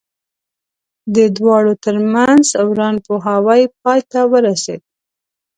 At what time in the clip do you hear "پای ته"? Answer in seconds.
3.81-4.19